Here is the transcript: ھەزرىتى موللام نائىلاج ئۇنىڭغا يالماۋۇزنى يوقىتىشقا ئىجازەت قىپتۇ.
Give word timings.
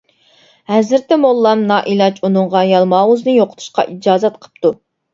ھەزرىتى 0.71 1.17
موللام 1.25 1.61
نائىلاج 1.73 2.19
ئۇنىڭغا 2.25 2.65
يالماۋۇزنى 2.73 3.39
يوقىتىشقا 3.39 3.89
ئىجازەت 3.97 4.45
قىپتۇ. 4.45 4.79